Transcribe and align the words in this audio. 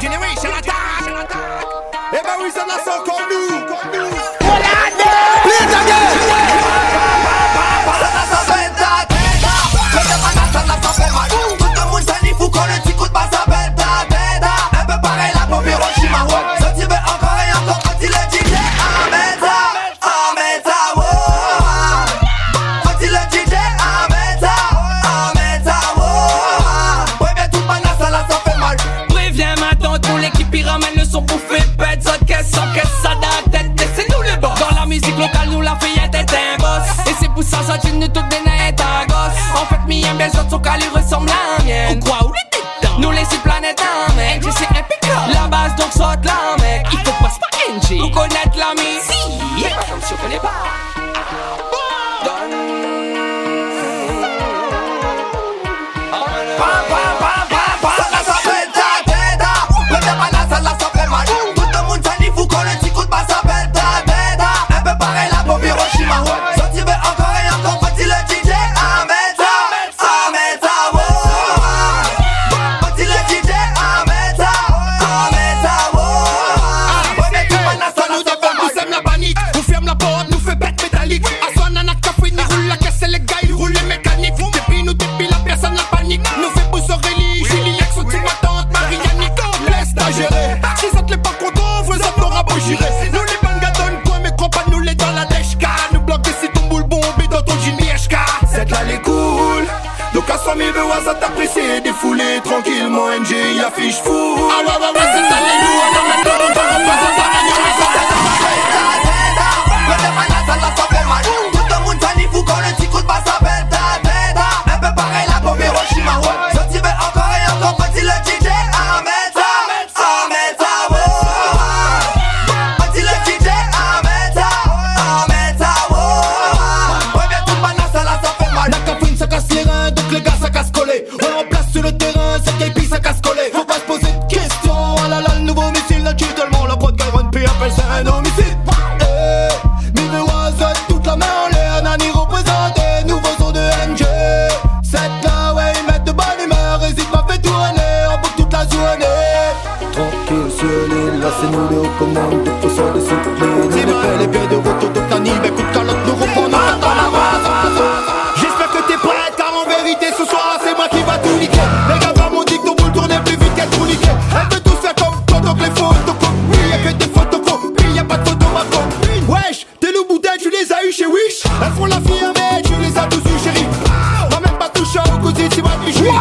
generation 0.00 0.50
attack. 0.56 0.74
Et 2.12 2.22
ben 2.22 2.36
oui, 2.40 2.50
ça 2.50 2.64
n'a 2.64 2.78
sont 2.78 3.02
connus. 3.04 3.64
Play 5.42 5.58
it 5.60 5.74
again. 5.74 6.07
Local 35.18 35.48
où 35.50 35.60
la 35.60 35.76
fillette 35.80 36.14
est 36.14 36.32
un 36.32 36.56
boss. 36.58 36.88
Et 37.06 37.14
c'est 37.18 37.28
pour 37.30 37.42
ça 37.42 37.58
ça 37.62 37.76
nous 37.92 38.08
tout 38.08 38.22
des 38.30 38.40
nains 38.46 38.68
un 38.68 39.06
gosse. 39.06 39.38
En 39.54 39.66
fait 39.66 39.80
mi 39.86 40.04
aime 40.04 40.20
autres 40.20 40.50
son 40.50 40.58
cas 40.60 40.76
lui 40.76 40.88
ressemble 40.94 41.28
à 41.30 41.58
la 41.58 41.64
mienne 41.64 41.98
Ou 41.98 42.04
quoi 42.04 42.18
ou 42.24 43.00
Nous 43.00 43.10
les 43.10 43.24
six 43.24 43.38
planètes 43.38 43.82
en 43.82 44.14
mec 44.14 44.42
c'est 44.42 44.70
impeccable 44.70 45.32
La 45.34 45.48
base 45.48 45.74
donc 45.76 45.92
saute 45.92 46.24
là 46.24 46.56
mec. 46.60 46.86
Il 46.92 46.98
faut 46.98 47.24
pas 47.24 47.28
pas 47.28 47.72
NG 47.72 48.00
Ou 48.00 48.10
connaître 48.10 48.56
l'ami. 48.56 48.98
Si. 49.02 49.64
Pas 49.64 49.84
comme 49.90 50.00
si 50.02 50.12
on 50.12 50.16
connaît 50.22 50.38
pas. 50.38 50.67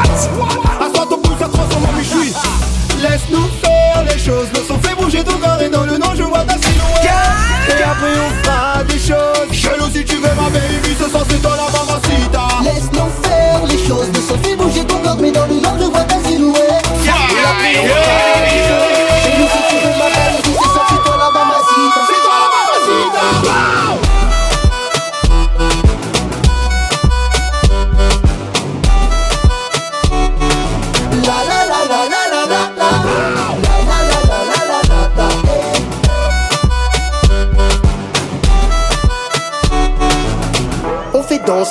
What? 0.07 0.37
What? 0.37 0.76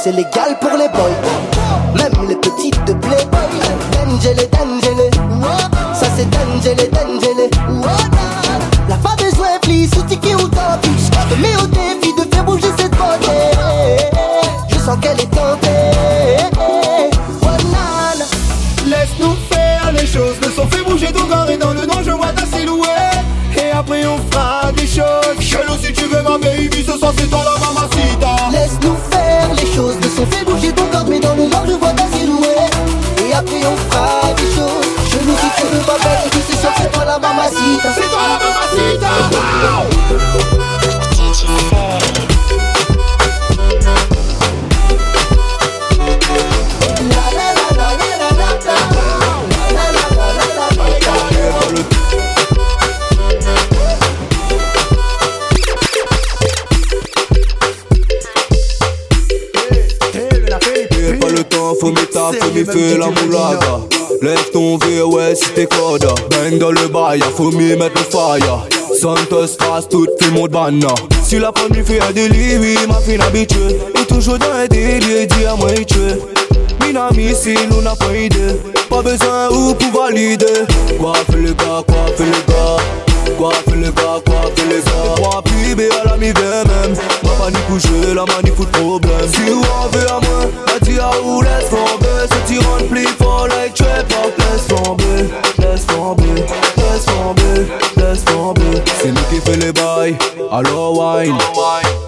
c'est 0.07 0.13
légal 0.13 0.57
pour 0.61 0.71
les 0.79 0.89
boys. 0.89 1.19
Même 1.97 2.29
les 2.29 2.37
petites 2.37 2.79
de 2.85 2.93
Playboy. 2.93 3.51
Dangele, 3.91 4.49
dangele. 4.53 5.11
Ça 5.95 6.07
c'est 6.17 6.31
dangele, 6.31 6.89
dangele. 6.93 7.51
La 8.89 8.97
femme 8.99 9.19
est 9.19 9.35
jouée, 9.35 9.59
flic, 9.65 9.93
sous 9.93 10.03
tiki 10.03 10.33
ou 10.37 10.47
tapis. 10.47 10.91
Je 11.07 11.35
te 11.35 11.41
mets 11.41 11.57
au 11.57 11.67
défi 11.67 12.15
de 12.15 12.33
faire 12.33 12.45
bouger 12.45 12.69
cette 12.79 12.93
beauté. 12.93 13.59
Je 14.69 14.79
sens 14.79 14.97
qu'elle 15.01 15.21
est 15.21 15.31
tentée. 15.31 16.47
Laisse-nous 18.87 19.35
faire 19.51 19.91
les 19.93 20.07
choses. 20.07 20.37
Le 20.41 20.53
son 20.53 20.69
fait 20.69 20.85
bouger 20.85 21.13
ton 21.13 21.27
corps 21.27 21.51
et 21.51 21.57
dans 21.57 21.73
le 21.73 21.85
nom 21.85 22.01
je 22.05 22.13
vois 22.13 22.33
ta 22.33 22.47
silhouette. 22.47 23.25
Et 23.57 23.73
après 23.73 24.07
on 24.07 24.19
fera 24.31 24.71
des 24.71 24.87
choses. 24.87 25.41
Chelou 25.41 25.77
si 25.83 25.93
tu 25.93 26.05
veux 26.05 26.23
ma 26.23 26.39
baby, 26.39 26.85
ce 26.87 26.97
soir 26.97 27.13
c'est 27.19 27.29
toi 27.29 27.41
la 27.45 27.59
maman. 27.59 27.96
mamacita, 37.67 37.93
senta 37.93 38.17
lá 38.17 38.39
mamacita 38.39 39.09
eh, 39.09 39.21
eh, 39.21 39.63
Uau! 39.65 39.87
DJ 41.15 41.47
Faut 61.79 61.91
mettre 61.91 62.11
ta, 62.11 62.31
faut 62.33 62.51
mettre 62.53 62.97
la 62.97 63.96
Lève 64.23 64.51
ton 64.53 64.79
VOS 64.79 65.15
ouais, 65.15 65.35
si 65.35 65.51
t'es 65.51 65.67
code. 65.67 66.07
Bang 66.31 66.59
dans 66.59 66.71
le 66.71 66.89
bail, 66.89 67.21
faut 67.37 67.51
m'y 67.51 67.77
mettre 67.77 67.97
le 67.97 68.11
fire. 68.11 68.67
Santos 68.99 69.57
passe 69.59 69.89
tout 69.89 70.07
le 70.23 70.31
monde 70.31 70.51
banna. 70.51 70.95
Si 71.23 71.39
la 71.39 71.53
femme 71.53 71.73
lui 71.73 71.85
fait 71.85 72.01
un 72.01 72.13
délit, 72.13 72.57
oui, 72.59 72.79
ma 72.89 73.01
fille 73.01 73.21
habituée. 73.21 73.77
Et 74.01 74.07
toujours 74.07 74.39
dans 74.39 74.51
un 74.53 74.67
délire, 74.67 75.27
dis 75.27 75.45
à 75.45 75.55
moi, 75.55 75.71
tu 75.87 75.97
Minami, 76.85 77.35
si 77.35 77.55
nous 77.71 77.83
n'a 77.83 77.95
pas 77.95 78.15
idée. 78.17 78.57
Pas 78.89 79.03
besoin 79.03 79.51
ou 79.51 79.75
pour 79.75 80.03
valider. 80.03 80.47
Coiffe 80.99 81.35
le 81.35 81.53
gars, 81.53 81.83
coiffe 81.87 82.19
le 82.19 82.53
gars. 82.53 82.96
Quoi 83.37 83.53
fait 83.69 83.77
le 83.77 83.91
gars, 83.91 84.21
quoi 84.25 84.51
fait 84.55 84.65
le 84.65 84.81
gars? 84.81 85.15
Trois 85.17 85.43
pubs 85.43 85.81
à 86.01 86.09
la 86.09 86.17
mi-même. 86.17 86.97
Ma 87.23 87.31
pas 87.31 87.51
ni 87.51 87.59
coucher, 87.69 88.15
la 88.15 88.25
manie 88.25 88.51
fout 88.57 88.69
problème. 88.73 89.29
Si 89.31 89.51
vous 89.51 89.61
en 89.61 89.89
veux 89.89 90.09
à 90.09 90.21
moi, 90.21 90.47
la 90.67 90.87
tia 90.87 91.11
ou 91.23 91.43
laisse 91.43 91.69
tomber. 91.69 92.27
Ce 92.31 92.49
tyran 92.49 92.79
plus 92.89 93.07
fort, 93.07 93.49
like 93.49 93.75
trap, 93.75 94.11
laisse 94.39 94.67
tomber, 94.67 95.29
laisse 95.59 95.87
tomber, 95.87 96.45
laisse 96.79 97.05
tomber, 97.05 97.67
laisse 97.97 98.25
tomber. 98.25 98.83
C'est 99.01 99.09
nous 99.09 99.23
qui 99.31 99.41
fait 99.41 99.57
les 99.59 99.73
bails, 99.73 100.17
alors 100.51 100.99
wine. 100.99 101.37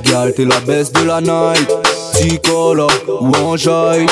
Gal, 0.05 0.33
t'es 0.35 0.47
la 0.47 0.61
baisse 0.61 0.91
de 0.93 1.05
la 1.05 1.21
night. 1.21 1.69
Ticola 2.15 2.87
ou 3.21 3.33
en 3.45 3.57
jaille. 3.57 4.07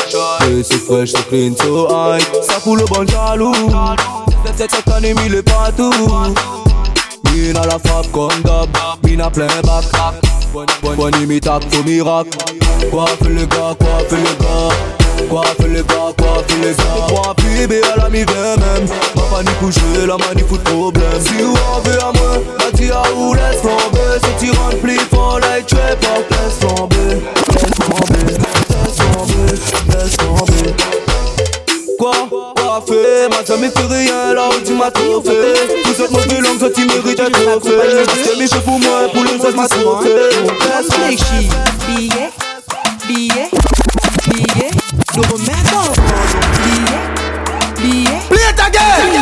Et 0.50 0.62
c'est 0.62 0.78
fresh, 0.78 1.12
c'est 1.12 1.28
clean, 1.28 1.54
so 1.56 1.88
high. 1.88 2.22
Ça 2.42 2.60
fout 2.60 2.78
le 2.78 2.84
bon 2.84 3.06
jaloux. 3.06 3.54
Cette 4.54 4.88
année, 4.94 5.14
mille 5.14 5.34
est 5.34 5.42
partout. 5.42 5.90
Mine 7.36 7.56
à 7.58 7.66
la 7.66 7.78
frappe 7.78 8.10
comme 8.12 8.40
d'hab. 8.42 8.68
Mine 9.04 9.20
à 9.20 9.30
plein 9.30 9.46
bac. 9.62 9.84
Bonne 10.96 11.14
imitable, 11.22 11.66
faux 11.70 11.82
miracle. 11.84 12.30
Quoi 12.90 13.06
fait 13.22 13.28
le 13.28 13.44
gars, 13.44 13.74
quoi 13.78 13.98
fait 14.08 14.16
le 14.16 14.34
gars? 14.42 14.74
Quoi 15.28 15.44
fait 15.44 15.68
le 15.68 15.82
gars, 15.82 16.12
quoi 16.16 16.42
fait 16.48 16.56
le 16.62 16.72
gars? 16.72 17.06
Trois 17.08 17.34
pubs 17.34 17.84
à 17.94 17.96
la 18.00 18.08
mi-même. 18.08 18.86
Ma 19.14 19.22
panique 19.22 19.58
coucher, 19.60 20.06
la 20.06 20.16
manie 20.16 20.44
fout 20.48 20.62
problème. 20.64 21.20
Si 21.20 21.42
vous 21.42 21.52
en 21.52 21.80
veux 21.80 22.00
à 22.00 22.12
moi, 22.12 22.38
la 22.58 22.70
tia 22.76 23.02
ou 23.14 23.34
laisse 23.34 23.60
tomber. 23.60 24.18
Ce 24.22 24.30
tyran 24.42 24.70
plus 24.82 25.00
fort, 25.10 25.40
like 25.40 25.66
trap, 25.66 25.98
laisse 26.30 26.58
tomber. 26.58 27.20
Laisse 27.52 27.78
tomber, 27.84 28.24
laisse 28.32 28.96
tomber, 28.96 29.52
laisse 29.92 30.16
tomber. 30.16 30.45
Ma 33.36 33.44
jamais 33.44 33.68
fait 33.68 33.86
rien 33.86 34.32
là 34.32 34.48
où 34.48 34.64
tu 34.64 34.72
m'as 34.72 34.90
trop 34.90 35.22
fait. 35.22 35.82
Vous 35.84 36.02
êtes 36.02 36.10
mauvais 36.10 36.40
langue, 36.40 36.58
toi 36.58 36.70
tu 36.74 36.86
mérites 36.86 37.20
trophée 37.42 37.70
C'est 38.24 38.38
mes 38.38 38.48
cheveux 38.48 38.60
pour 38.62 38.80
moi, 38.80 39.08
pour 39.12 39.24
le 39.24 39.30
reste 39.30 39.56
m'a 39.56 39.68
sauvé 39.68 40.14
Réfléchis, 40.98 41.50
billet, 41.86 42.30
billet, 43.06 43.50
billet, 44.30 44.70
dans 45.14 45.36
billet, 46.64 47.02
billet, 47.78 48.20
Plie 48.30 48.56
ta 48.56 48.70
gueule. 48.70 49.20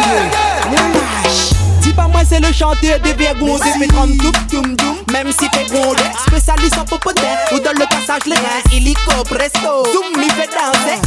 Dis 1.80 1.92
pas 1.92 2.06
moi 2.06 2.20
c'est 2.28 2.40
le 2.40 2.52
chanteur 2.52 3.00
des 3.00 3.14
vergons 3.14 3.58
de 3.58 3.62
fait 3.62 3.88
30 3.88 4.16
toum 4.18 4.32
toum 4.48 4.76
toum 4.76 4.96
Même 5.12 5.32
si 5.32 5.48
t'es 5.50 5.64
grondé, 5.72 6.02
spécialiste 6.28 6.78
en 6.78 6.84
popotin 6.84 7.22
Ou 7.52 7.58
dans 7.58 7.72
le 7.72 7.86
passage 7.86 8.26
les 8.26 8.36
reins, 8.36 8.62
illico 8.72 9.24
presto. 9.24 9.84
Zoom 9.92 10.20
m'y 10.22 10.30
fait 10.30 10.48
danser 10.48 11.03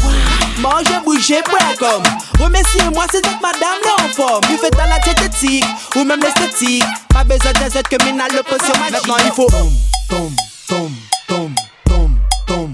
Manger, 0.68 1.00
bouger, 1.06 1.42
boire 1.50 1.78
comme 1.80 2.04
Remerciez-moi 2.44 3.06
c'est 3.10 3.26
cette 3.26 3.42
madame 3.42 3.80
là 3.86 3.96
en 4.04 4.10
forme 4.10 4.42
Lui 4.50 4.58
fait 4.58 4.70
dans 4.72 4.86
la 4.86 5.00
diététique 5.00 5.64
ou 5.96 6.04
même 6.04 6.20
l'esthétique. 6.20 6.84
Pas 7.14 7.24
besoin 7.24 7.54
d'un 7.54 7.70
Z 7.70 7.84
que 7.90 8.04
mina 8.04 8.26
le 8.28 8.44
potion 8.44 8.74
magique. 8.78 9.08
Maintenant 9.08 9.16
il 9.26 9.32
faut 9.32 9.48
Tom, 9.48 9.72
tom, 10.10 10.32
tom, 10.68 10.92
tom, 11.28 11.56
tom, 11.86 11.86
tom, 11.86 12.14
tom, 12.48 12.74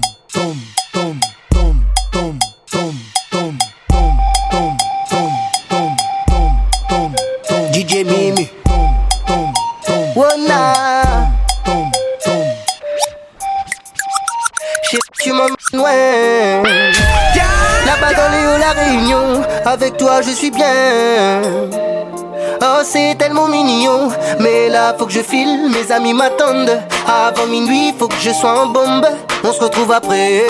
avec 19.64 19.96
toi 19.96 20.22
je 20.22 20.30
suis 20.30 20.50
bien. 20.50 21.40
Oh, 22.62 22.80
c'est 22.84 23.16
tellement 23.18 23.48
mignon, 23.48 24.08
mais 24.40 24.68
là 24.68 24.94
faut 24.96 25.06
que 25.06 25.12
je 25.12 25.20
file, 25.20 25.70
mes 25.70 25.90
amis 25.92 26.14
m'attendent. 26.14 26.78
Avant 27.06 27.46
minuit, 27.46 27.92
faut 27.98 28.08
que 28.08 28.14
je 28.20 28.30
sois 28.30 28.62
en 28.62 28.66
bombe. 28.66 29.06
On 29.42 29.52
se 29.52 29.60
retrouve 29.60 29.92
après. 29.92 30.44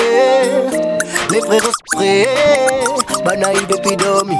Les 1.31 1.41
sont 1.41 1.97
prêts. 1.97 2.29
Banaï 3.25 3.57
depuis 3.69 3.97
dormi. 3.97 4.37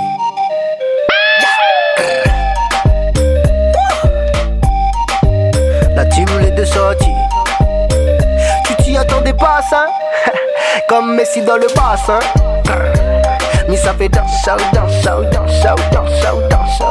La 5.97 6.05
team, 6.07 6.27
les 6.41 6.51
deux 6.51 6.67
sorties. 6.67 7.07
Tu 8.67 8.83
t'y 8.83 8.97
attendais 8.97 9.33
pas, 9.33 9.61
ça? 9.71 9.87
Comme 10.89 11.15
Messi 11.15 11.41
dans 11.43 11.57
le 11.57 11.67
bassin. 11.75 12.19
Ça 13.83 13.93
fait 13.93 14.09
danse, 14.09 14.31
danse, 14.47 15.03
danse, 15.03 15.31
danse, 15.33 16.49
danse. 16.51 16.83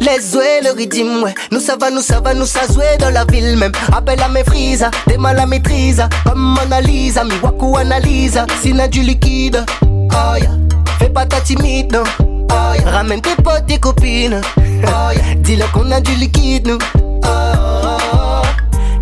Les 0.00 0.20
jouets, 0.30 0.60
le 0.62 0.72
rythme, 0.76 1.22
ouais. 1.22 1.34
Nous 1.50 1.60
ça 1.60 1.76
va, 1.80 1.90
nous 1.90 2.02
ça 2.02 2.20
va, 2.20 2.34
nous 2.34 2.44
ça 2.44 2.60
jouer 2.70 2.98
dans 2.98 3.08
la 3.10 3.24
ville 3.24 3.56
même. 3.56 3.72
Appelle 3.96 4.20
à 4.20 4.28
mes 4.28 4.44
frises, 4.44 4.84
des 5.06 5.16
mal 5.16 5.38
à 5.38 5.46
maîtrise. 5.46 6.02
Comme 6.26 6.56
Mona 6.58 6.80
Lisa, 6.82 7.24
mi 7.24 7.32
waku 7.42 7.78
analyse. 7.78 8.38
Sina 8.60 8.88
du 8.88 9.00
liquide, 9.00 9.64
oh 9.82 10.36
yeah. 10.36 10.50
Fais 10.98 11.08
pas 11.08 11.24
ta 11.24 11.40
timide, 11.40 11.92
non. 11.92 12.02
Oh 12.50 12.74
yeah. 12.74 12.90
Ramène 12.90 13.22
tes 13.22 13.40
potes, 13.42 13.66
tes 13.66 13.78
copines. 13.78 14.40
Oh 14.58 15.12
yeah. 15.14 15.34
Dis-leur 15.36 15.70
qu'on 15.72 15.90
a 15.92 16.00
du 16.00 16.14
liquide, 16.16 16.66
nous. 16.66 16.78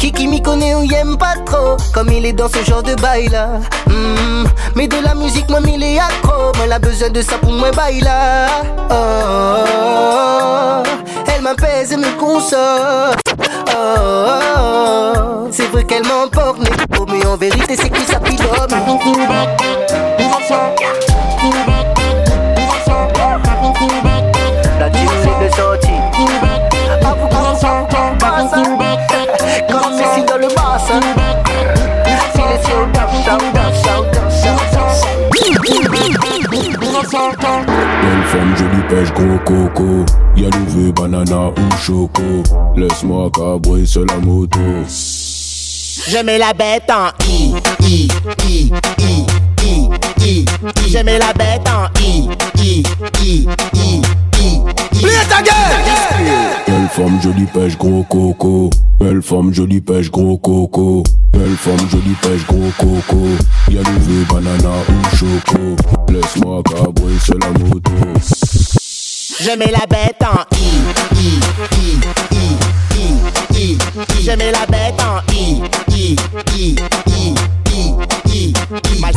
Oh. 0.07 0.13
Kiki 0.13 0.29
m'y 0.29 0.41
connaît 0.41 0.75
ou 0.75 0.83
y 0.85 1.17
pas 1.19 1.35
trop 1.45 1.77
Comme 1.93 2.13
il 2.13 2.27
est 2.27 2.33
dans 2.33 2.49
ce 2.49 2.63
genre 2.65 2.83
de 2.83 2.95
bail 2.95 3.29
là 3.29 3.59
Hmm, 3.87 4.45
Mais 4.77 4.87
de 4.87 4.97
la 5.03 5.15
musique 5.15 5.49
moi 5.49 5.59
il 5.67 5.83
est 5.83 5.99
accro. 5.99 6.53
Moi 6.55 6.65
elle 6.65 6.73
a 6.73 6.79
besoin 6.79 7.11
de 7.11 7.23
ça 7.23 7.39
pour 7.39 7.53
moi 7.53 7.71
bail 7.73 8.01
là 8.01 8.47
oh, 8.91 10.83
Elle 11.35 11.43
m'apaise 11.43 11.93
et 11.93 11.97
me 11.97 12.17
console. 12.19 13.17
Oh, 13.77 15.49
C'est 15.51 15.67
vrai 15.73 15.85
qu'elle 15.85 16.05
m'emporte 16.05 16.59
négro, 16.61 17.07
Mais 17.09 17.27
en 17.27 17.37
vérité 17.37 17.77
c'est 17.77 17.91
que 17.91 18.01
ça 18.03 18.21
pilote 18.21 18.73
Belle 35.97 36.19
femme, 38.27 38.57
jolie 38.57 38.83
pêche, 38.89 39.13
gros 39.13 39.39
coco. 39.45 40.05
Y'a 40.37 40.49
louvé, 40.51 40.93
banana 40.93 41.49
ou 41.49 41.77
choco. 41.83 42.23
Laisse-moi 42.77 43.31
cabrer 43.35 43.87
sur 43.87 44.05
la 44.07 44.17
moto. 44.17 44.59
Je 44.89 46.23
mets 46.23 46.39
la 46.39 46.53
bête 46.53 46.91
en 46.91 47.09
I, 47.29 47.55
I, 47.83 48.09
I, 48.47 48.71
I, 48.99 49.27
I, 49.63 49.89
I, 50.23 50.45
I. 50.85 50.89
Je 50.89 50.99
mets 50.99 51.19
la 51.19 51.33
bête 51.33 51.67
en 51.69 51.89
I, 52.01 52.29
I, 52.59 52.83
I, 53.23 53.47
I, 53.75 53.75
I, 53.75 54.03
I. 54.39 54.63
Plie 55.03 55.27
ta 55.29 55.43
gueule 55.43 56.76
Belle 56.87 56.95
femme, 56.95 57.21
jolie 57.21 57.47
pêche, 57.47 57.77
gros 57.77 58.05
coco. 58.05 58.71
Belle 59.01 59.21
femme, 59.21 59.53
jolie 59.53 59.81
pêche, 59.81 60.09
gros 60.09 60.39
coco. 60.39 61.03
Belle 61.33 61.57
femme, 61.57 61.81
jolie 61.91 62.15
pêche, 62.23 62.47
gros 62.47 62.71
coco. 62.79 63.27
Y'a 63.69 63.83
louvé, 63.83 64.25
banana 64.31 64.71
ou 64.89 65.17
choco. 65.17 65.59
Laisse-moi 66.09 66.63
cabrer 66.63 67.19
sur 67.25 67.39
la 67.41 67.49
moto. 67.49 67.91
Je 69.41 69.59
mets 69.59 69.73
la 69.73 69.85
bête 69.87 70.23
en 70.23 70.45
I, 70.57 70.59
I, 71.17 71.41
I, 71.73 71.99
I, 72.31 72.49
I, 72.95 73.07
I, 73.57 73.79
I. 73.99 74.23
Je 74.23 74.31
mets 74.37 74.53
la 74.53 74.67
bête 74.67 75.01
en 75.03 75.21
I, 75.33 75.61
I, 75.91 76.17
I, 76.55 76.77
I, 77.09 77.35
I, 77.67 77.95
I, 78.27 78.55
I. 78.63 79.13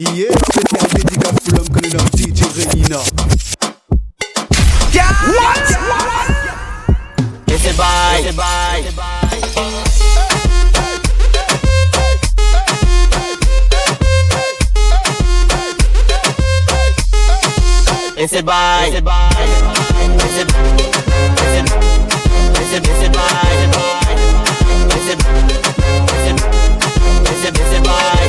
Yeah, 0.00 0.32
c'est 0.54 0.72
un 0.72 0.88
médical 0.96 1.34
pour 1.44 1.58
l'homme 1.58 1.68
que 1.68 1.80
le 1.80 1.90
nom 1.90 2.04
DJ 2.16 2.40
Renina. 2.56 3.00
What? 5.40 5.68
It's 7.48 7.66
a 7.66 7.72
buy. 7.76 8.20
It's 8.20 8.30
a 8.30 8.36
buy. 8.36 9.30
It's 18.16 18.34
a 18.34 18.42
buy. 18.42 18.84
It's 18.86 18.96
a 18.96 19.02
buy. 19.02 19.30
It's 20.20 20.36
a 20.36 20.44
it's 21.40 21.56
a 21.56 21.64
it's 22.58 22.72
a 22.72 22.76
it's 22.76 23.02
a 23.02 23.10
buy. 23.10 23.50
It's 24.90 25.08
a 25.08 25.16
it's 26.10 26.26
a 26.26 26.34
it's 27.28 27.44
a 27.44 27.48
it's 27.48 27.74
a 27.74 27.80
buy. 27.82 28.20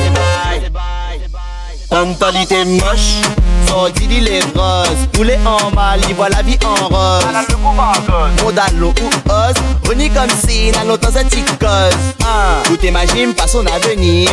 Mentalité 1.90 2.64
moche 2.64 3.41
sorti 3.72 4.06
dit 4.06 4.20
les 4.20 4.40
roses. 4.54 5.06
Poulet 5.12 5.38
en 5.46 5.74
mal, 5.74 6.00
il 6.08 6.14
voit 6.14 6.28
la 6.28 6.42
vie 6.42 6.58
en 6.64 6.88
rose. 6.88 7.24
Modalo 8.42 8.88
ou 8.88 9.30
os, 9.30 9.88
reni 9.88 10.10
comme 10.10 10.28
si 10.44 10.70
n'a 10.72 10.84
longtemps 10.84 11.16
un 11.16 11.24
cause. 11.58 12.02
Ah, 12.24 12.62
tout 12.64 12.78
imagine 12.84 13.34
pas 13.34 13.46
son 13.46 13.64
avenir. 13.66 14.30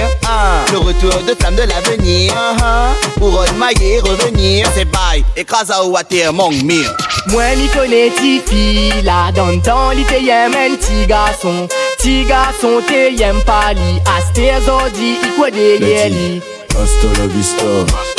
Le 0.72 0.78
retour 0.78 1.24
de 1.28 1.34
flamme 1.40 1.56
de 1.56 1.64
l'avenir. 1.64 2.34
Ah, 2.38 2.90
pour 3.18 3.44
mailler 3.58 4.00
revenir. 4.00 4.68
C'est 4.76 4.86
bye, 4.86 5.24
écrase 5.36 5.72
à 5.72 5.84
water, 5.84 6.34
mon 6.34 6.50
mire. 6.50 6.94
Moi 7.28 7.56
m'y 7.58 7.68
connais 7.68 8.12
ti 8.12 8.42
fille 8.46 9.02
là 9.04 9.32
dans 9.36 9.48
le 9.48 9.62
temps 9.62 9.92
li 9.92 10.04
te 10.06 10.16
yem 10.16 10.54
un 10.54 10.76
petit 10.76 11.06
garçon 11.06 11.68
Ti 12.00 12.24
garçon 12.24 12.82
te 12.88 13.12
yem 13.14 13.42
pas 13.42 13.74
li 13.74 14.00
Aste 14.18 14.48
zodi 14.66 15.12
i 15.20 15.34
kwa 15.36 15.52
de 15.52 15.68
ye 15.84 16.10
li 16.10 16.42
Hasta 16.80 17.08
la 17.20 17.28
vista. 17.28 18.19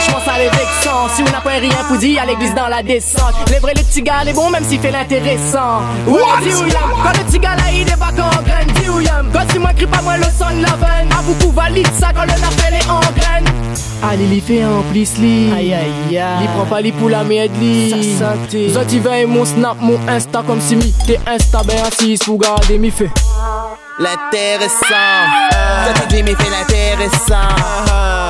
les 0.00 0.06
est 0.06 0.16
mes 0.16 0.16
franchement 0.16 0.20
ça 0.24 0.38
les 0.38 0.48
vexant. 0.48 1.08
Si 1.14 1.22
on 1.22 1.30
n'a 1.32 1.40
pas 1.40 1.50
rien 1.50 1.84
pour 1.88 1.96
dire 1.98 2.22
à 2.22 2.26
l'église 2.26 2.54
dans 2.54 2.68
la 2.68 2.82
descente. 2.82 3.34
Les 3.50 3.58
vrais 3.58 3.74
les 3.74 3.82
petits 3.82 4.02
gars 4.02 4.24
les 4.24 4.32
bons 4.32 4.50
même 4.50 4.64
s'il 4.64 4.80
fait 4.80 4.90
l'intéressant. 4.90 5.82
Ouais 6.06 6.20
yam 6.20 6.90
Quand 7.02 7.18
le 7.18 7.24
petit 7.24 7.38
gars 7.38 7.56
là 7.56 7.64
il 7.72 7.84
débarque 7.84 8.18
en 8.18 8.42
graine 8.42 8.68
Dis 8.80 8.88
où 8.88 9.00
yam 9.00 9.30
Quand 9.32 9.50
si 9.52 9.58
moi 9.58 9.72
crie 9.74 9.86
pas 9.86 10.02
moi 10.02 10.16
le 10.16 10.24
son 10.24 10.48
la 10.60 10.76
veine. 10.76 11.08
A 11.18 11.22
beaucoup 11.22 11.52
valide 11.52 11.88
ça 11.98 12.08
quand 12.14 12.24
le 12.24 12.32
appel 12.32 12.74
est 12.74 12.90
en 12.90 13.00
graine 13.00 13.44
Allez, 14.02 14.26
li 14.26 14.40
fait 14.40 14.64
en 14.64 14.82
plus 14.90 15.18
li 15.18 15.52
Aïe 15.52 15.74
aïe 15.74 16.18
aïe. 16.18 16.40
Li 16.40 16.48
prend 16.54 16.64
pas 16.64 16.80
li 16.80 16.90
pour 16.92 17.10
la 17.10 17.22
merde 17.22 17.52
li 17.60 17.90
Ça 17.90 18.26
santé 18.26 18.70
Zot 18.70 18.88
il 18.92 19.00
veille 19.00 19.26
mon 19.26 19.44
snap, 19.44 19.76
mon 19.80 19.98
insta 20.08 20.42
Comme 20.46 20.60
si 20.60 20.76
mi 20.76 20.92
t'es 21.06 21.20
insta 21.26 21.62
ben 21.64 21.76
assis 21.86 22.18
pour 22.24 22.38
garder 22.38 22.78
mi 22.78 22.90
fait 22.90 23.10
L'intéressant. 24.00 24.78
Ça 25.50 26.06
dit, 26.08 26.22
mais 26.22 26.34
fait 26.34 26.48
l'intéressant. 26.48 28.29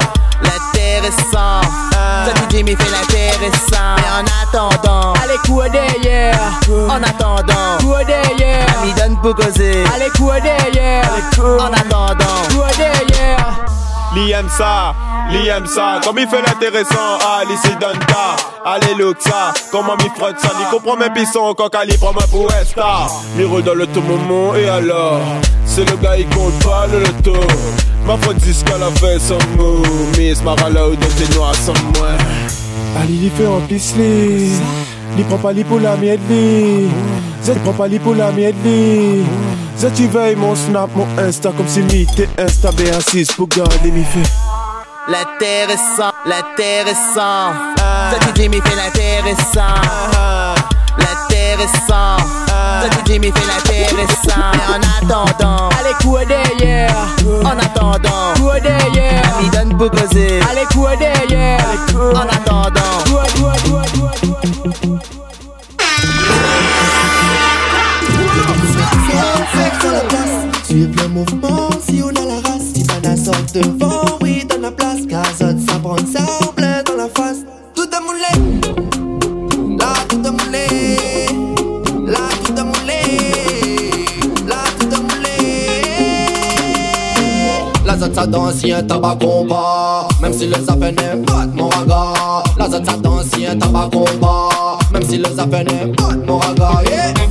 L'intéressant. 1.00 1.62
Ça 1.92 2.33
te 2.35 2.54
dit, 2.54 2.62
mais 2.62 2.76
fait 2.76 2.90
l'intéressant. 2.90 3.97
Mais 3.97 4.11
en 4.11 4.25
attendant, 4.42 5.14
Allez 5.14 5.38
coup 5.47 5.62
derrière. 5.73 6.38
En 6.88 7.02
attendant, 7.02 7.78
Coup 7.80 7.95
derrière. 8.07 8.66
Ami 8.83 8.92
donne 8.95 9.16
pour 9.23 9.35
causer. 9.35 9.83
Allez 9.95 10.11
coup 10.11 10.30
derrière. 10.42 11.04
En 11.59 11.73
attendant, 11.73 12.42
Coup 12.50 12.76
derrière 12.76 13.79
Li 14.12 14.33
aime 14.33 14.49
ça, 14.49 14.93
li 15.31 15.47
aime 15.47 15.67
ça, 15.67 16.00
comme 16.05 16.19
il 16.19 16.26
fait 16.26 16.43
l'intéressant, 16.43 17.19
ah, 17.25 17.45
li 17.49 17.57
s'y 17.57 17.76
donne 17.76 17.97
ta, 18.09 18.35
allez 18.64 18.97
ça, 19.21 19.55
comment 19.71 19.95
m'y 19.95 20.11
frotte 20.19 20.40
ça, 20.40 20.49
li 20.59 20.64
comprend 20.69 20.97
mes 20.97 21.11
pissons, 21.11 21.55
quand 21.57 21.73
Ali 21.76 21.97
prend 21.97 22.12
ma 22.12 22.26
pour 22.26 22.50
Esta, 22.52 23.07
mi 23.37 23.45
dans 23.62 23.75
le 23.75 23.87
tout 23.87 24.00
moment, 24.00 24.57
et 24.57 24.69
alors, 24.69 25.21
c'est 25.64 25.88
le 25.88 25.97
gars, 25.99 26.17
il 26.17 26.26
compte 26.31 26.59
pas 26.64 26.88
le 26.88 26.99
loto, 26.99 27.38
ma 28.05 28.17
faute 28.17 28.38
dit 28.38 28.64
qu'elle 28.64 28.83
a 28.83 28.90
fait 28.90 29.21
son 29.21 29.38
mot, 29.57 29.81
Miss 30.19 30.43
Marala 30.43 30.88
ou 30.88 30.97
de 30.97 31.07
tes 31.07 31.33
noirs 31.37 31.55
sans 31.55 31.73
moi. 31.95 32.09
Ali, 33.00 33.21
il 33.23 33.31
fait 33.31 33.47
en 33.47 33.61
pisse, 33.61 33.95
li 33.95 35.23
prend 35.29 35.38
pas 35.38 35.52
li 35.52 35.62
pour 35.62 35.79
la 35.79 35.95
mienne, 35.95 36.90
Z 37.45 37.52
prend 37.62 37.75
pas 37.75 37.87
li 37.87 38.00
pour 38.00 38.17
la 38.17 38.33
mienne, 38.33 38.55
Z 39.76 39.92
tu 39.94 40.06
veilles 40.08 40.36
mon 40.36 40.54
snap, 40.54 40.90
mon 40.94 41.06
insta, 41.18 41.50
comme 41.56 41.68
si 41.68 41.80
mi 41.80 42.06
t'es 42.06 42.28
insta, 42.38 42.70
B6 42.70 43.34
pour 43.34 43.48
garder 43.48 43.90
mi 43.90 44.04
fait. 44.04 44.28
l'intéressant, 45.08 46.12
l'intéressant. 46.26 47.52
Ça 47.76 48.18
te 48.20 48.32
dit, 48.32 48.48
mais 48.48 48.60
fait 48.60 48.76
l'intéressant. 48.76 49.74
L'intéressant. 50.98 52.16
Ça 52.48 52.88
te 52.88 53.04
dit, 53.04 53.18
mais 53.18 53.30
fait 53.30 53.46
l'intéressant. 53.46 54.52
Mais 54.54 54.74
en 54.74 55.08
attendant, 55.08 55.68
Allez 55.78 55.94
coup 56.02 56.18
derrière 56.26 56.94
en 57.44 57.58
attendant, 57.58 58.34
Coup 58.36 58.60
derrière 58.62 59.22
ami 59.38 59.50
donne 59.50 59.76
pour 59.76 59.90
causer. 59.90 60.40
Allez 60.50 60.66
coup 60.72 60.86
derrière 60.98 61.60
En 62.14 62.28
attendant, 62.28 62.80
mouvement 71.11 71.69
si 71.87 72.02
on 72.02 72.09
a 72.09 72.25
la 72.25 72.40
race. 72.49 72.73
Si 72.75 72.85
Bana 72.85 73.17
sort 73.17 73.35
devant, 73.55 74.19
oui, 74.23 74.45
donne 74.49 74.62
la 74.62 74.71
place. 74.71 75.07
Cazotte, 75.09 75.61
ça 75.69 75.79
prend 75.83 75.97
ça 75.99 76.23
en 76.43 76.52
plein 76.52 76.83
dans 76.85 76.97
la 76.97 77.09
face. 77.09 77.38
Tout 77.75 77.87
de 77.87 77.97
moulé, 78.05 78.33
là, 79.79 79.93
tout 80.09 80.19
de 80.19 80.31
moulé, 80.31 80.67
là, 82.07 82.19
tout 82.45 82.52
de 82.52 82.62
moulé, 82.62 83.00
là, 84.47 84.57
tout 84.79 84.87
de 84.87 84.97
moulé. 84.97 85.38
La 87.85 87.97
zone 87.97 88.14
ça 88.14 88.26
danse, 88.26 88.55
si 88.55 88.73
un 88.73 88.83
tabac 88.83 89.17
combat. 89.21 90.09
Même 90.23 90.33
si 90.33 90.47
le 90.47 90.55
zapin 90.55 90.93
n'est 90.93 91.23
pas 91.26 91.47
de 91.47 91.57
mon 91.57 91.69
raga. 91.69 92.43
La 92.59 92.69
zone 92.69 92.85
ça 92.85 92.97
danse, 92.97 93.26
si 93.35 93.47
un 93.47 93.57
tabac 93.57 93.88
combat. 93.93 94.79
Même 94.93 95.02
si 95.09 95.19
le 95.19 95.29
zapin 95.35 95.64
n'est 95.64 95.93
pas 95.93 96.12
de 96.12 96.26
mon 96.26 96.38
raga. 96.38 96.83
Yeah. 96.88 97.29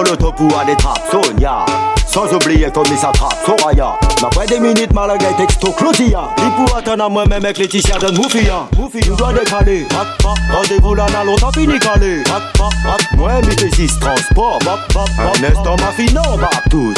Loto 0.00 0.32
pour 0.32 0.58
aller 0.58 0.76
trap 0.76 0.98
Sonia 1.10 1.66
Sans 2.06 2.32
oublier 2.32 2.70
comme 2.72 2.86
il 2.90 2.96
s'attrape 2.96 3.36
Soraya 3.44 3.94
Après 4.24 4.46
des 4.46 4.58
minutes 4.60 4.92
Malaga 4.94 5.32
texto 5.36 5.72
Claudia 5.72 6.30
Il 6.38 6.50
pour 6.64 6.76
attendre 6.76 7.04
à 7.04 7.08
moi-même 7.08 7.44
avec 7.44 7.58
Laetitia 7.58 7.98
donne 7.98 8.16
Moufia 8.16 8.66
Moufi 8.76 9.00
nous 9.08 9.16
doit 9.16 9.32
décaler. 9.32 9.86
Rat, 9.90 10.06
rat, 10.26 10.34
Rendez-vous 10.54 10.94
là 10.94 11.06
n'a 11.12 11.24
longtemps 11.24 11.52
fini 11.52 11.78
calé. 11.78 12.22
Rat, 12.26 12.40
rat, 12.58 12.68
rat, 12.84 13.16
Moi 13.16 13.32
mi 13.42 13.72
six 13.72 13.98
transport. 13.98 14.58
Un 14.66 15.44
instant. 15.44 15.76
ma 15.76 15.92
fille 15.92 16.12
non 16.12 16.36
bap 16.38 16.68
tout 16.70 16.94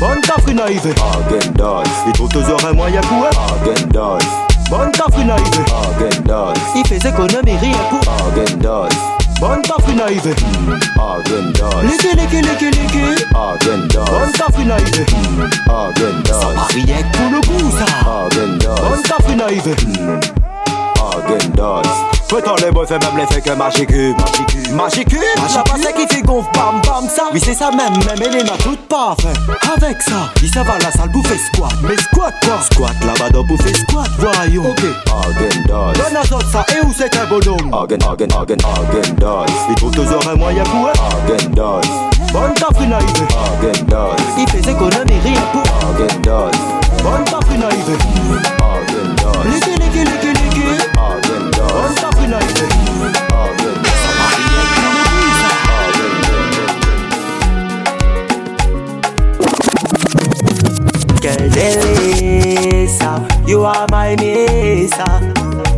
Bonne 0.00 0.20
tafri 0.22 0.54
naïve 0.54 0.94
Agendas 1.30 1.82
Il 2.06 2.12
trouve 2.12 2.28
toujours 2.28 2.64
un 2.64 2.72
moyen 2.72 3.00
pour 3.02 3.26
elle. 3.26 3.72
Agendas 3.72 4.18
Bonne 4.70 4.92
tafri 4.92 5.24
naïve 5.24 5.64
Agendas 5.98 6.54
Il 6.74 6.86
fait 6.86 7.08
économie 7.08 7.56
rien 7.60 7.76
pour 7.90 9.15
Bon 9.38 9.60
taf 9.62 9.86
in 9.88 10.00
arrivé. 10.00 10.34
Agen 10.98 11.52
Daz. 11.52 11.82
Licky, 11.82 12.16
licky, 12.16 12.40
licky, 12.40 12.70
licky. 12.70 13.24
Agen 13.34 13.86
Daz. 13.88 14.08
Bon 14.08 14.32
taf 14.32 14.58
in 14.58 14.70
arrivé. 14.70 15.04
Agen 15.68 16.22
Daz. 16.24 16.40
Ça 16.40 16.48
va 16.48 16.66
rien 16.72 16.96
pour 17.12 17.30
le 17.30 17.40
coup. 17.46 17.76
Agen 18.06 18.58
Daz. 18.58 18.80
Bon 18.80 19.02
taf 19.02 19.28
in 19.30 19.40
arrivé. 19.40 19.74
Agen 20.96 21.50
Daz. 21.54 22.15
Les 22.62 22.70
boys 22.72 22.86
fait 22.86 22.98
même 22.98 23.16
l'effet 23.16 23.40
que 23.40 23.52
Magicube 23.54 24.16
Magicube 24.72 25.20
La 25.54 25.62
passe 25.62 25.92
qui 25.94 26.14
fait 26.14 26.22
gonfle 26.22 26.48
bam 26.54 26.80
bam 26.84 27.08
ça. 27.08 27.24
Oui 27.32 27.40
c'est 27.42 27.54
ça 27.54 27.70
même 27.70 27.92
même 28.04 28.20
Elena 28.20 28.52
toute 28.62 28.80
pas 28.88 29.14
fait. 29.20 29.38
Avec 29.76 30.02
ça 30.02 30.32
Il 30.42 30.48
ça 30.52 30.62
va 30.64 30.76
la 30.78 30.90
salle 30.90 31.08
bouffer 31.10 31.38
squat 31.38 31.72
Mais 31.82 31.96
squat 31.96 32.34
quoi 32.44 32.58
Squat 32.72 32.92
là-bas 33.04 33.30
dans 33.30 33.44
bouffer 33.44 33.72
squat 33.74 34.08
Voyons. 34.18 34.64
Ok. 34.68 34.84
Agendas 35.06 35.92
Donne 35.92 36.16
à 36.16 36.20
autres 36.36 36.50
ça 36.50 36.64
et 36.74 36.84
où 36.84 36.92
c'est 36.92 37.16
un 37.16 37.26
bonhomme? 37.26 37.72
Agen 37.72 37.98
Agen 38.02 38.28
Agen 38.32 38.58
Agendas 38.58 39.46
Il 39.68 39.74
trouve 39.76 39.92
toujours 39.92 40.28
un 40.28 40.34
moyen 40.36 40.64
pour 40.64 40.90
elle. 40.90 41.36
Agendas 41.38 41.80
Bonne 42.32 42.54
tafri 42.54 42.86
naïve 42.88 43.06
Agendas 43.60 44.16
Il 44.36 44.48
fait 44.50 44.70
économie 44.70 45.20
rien 45.22 45.42
pour 45.52 45.62
Agendas 45.62 46.50
Bonne 46.50 46.75
On 47.06 47.24
tap 47.24 47.48
in 47.54 47.62
a 47.62 47.68
Delisa, 61.56 63.12
you 63.48 63.62
are 63.64 63.86
my 63.90 64.16
Mesa. 64.16 65.04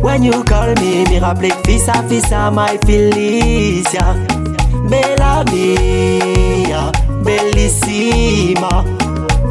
When 0.01 0.23
you 0.23 0.43
call 0.43 0.73
me, 0.75 1.05
me 1.05 1.19
rappelle 1.19 1.55
Fisa, 1.63 2.03
Fisa, 2.09 2.51
my 2.51 2.77
Felicia. 2.85 4.15
Bella 4.89 5.43
mia, 5.51 6.91
bellissima. 7.23 9.08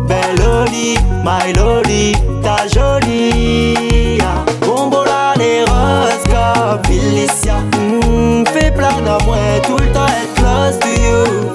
Belle 0.08 0.40
Oli, 0.60 0.96
my 1.22 1.52
Loli, 1.52 2.12
ta 2.42 2.66
jolie. 2.66 4.18
Bombola 4.66 5.34
les 5.36 5.64
roses 5.64 6.24
comme 6.32 6.82
Felicia. 6.84 7.56
Mmh, 7.76 8.44
fais 8.46 8.70
plein 8.70 9.00
d'amour, 9.02 9.36
tout 9.66 9.76
le 9.76 9.92
temps 9.92 10.06
être 10.06 10.34
close 10.34 10.78
to 10.80 10.88
you. 10.88 11.47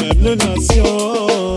Même 0.00 0.22
le 0.22 0.34
nation 0.34 1.56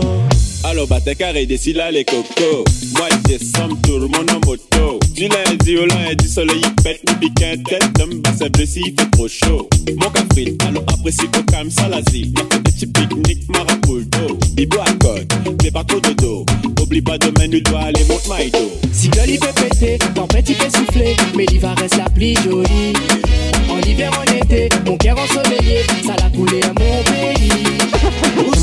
alors 0.68 0.88
t'es 1.04 1.14
carré 1.14 1.46
d'ici 1.46 1.72
là 1.72 1.92
les 1.92 2.04
cocos. 2.04 2.64
Moi 2.96 3.08
décembre 3.28 3.78
tout 3.84 3.98
le 3.98 4.08
monde 4.08 4.28
en 4.30 4.44
moto. 4.44 4.98
Du 5.14 5.28
lundi 5.28 5.76
au 5.76 5.86
lundi 5.86 6.28
soleil 6.28 6.60
il 6.60 6.82
pète 6.82 7.00
Ni 7.08 7.28
piquin 7.28 7.54
tête 7.62 7.92
d'un 7.94 8.16
bassin 8.16 8.48
bleu 8.48 8.66
s'il 8.66 8.86
fait 8.86 9.08
trop 9.12 9.28
chaud. 9.28 9.68
Mon 9.96 10.10
café 10.10 10.56
alors 10.66 10.82
après 10.88 11.12
si 11.12 11.22
faut 11.32 11.42
calme 11.44 11.70
ça 11.70 11.88
la 11.88 12.00
zi 12.10 12.32
M'a 12.34 12.42
fait 12.50 12.62
des 12.62 12.72
petits 12.72 12.86
pique-niques 12.86 13.48
marapulto 13.48 14.38
Bibo 14.54 14.78
à 14.80 14.92
côte 14.94 15.32
mais 15.62 15.70
pas 15.70 15.84
trop 15.84 16.00
de 16.00 16.12
dos. 16.14 16.44
Oublie 16.82 17.00
pas 17.00 17.16
demain 17.18 17.46
il 17.52 17.62
doit 17.62 17.82
aller 17.82 18.04
monte 18.08 18.26
dos. 18.52 18.72
Si 18.92 19.06
il 19.06 19.38
fait 19.38 19.68
péter, 19.68 19.98
tempête 20.14 20.48
il 20.48 20.54
fait 20.56 20.76
souffler, 20.76 21.16
mais 21.36 21.46
l'hiver 21.46 21.74
reste 21.78 21.96
la 21.96 22.10
pluie 22.10 22.34
jolie. 22.42 22.92
En 23.68 23.78
hiver, 23.80 24.10
en 24.18 24.22
été, 24.32 24.68
mon 24.84 24.96
cœur 24.96 25.16
ensoleillé, 25.18 25.82
ça 26.04 26.14
l'a 26.16 26.30
coulé 26.30 26.60
à 26.62 26.72
mon 26.78 27.15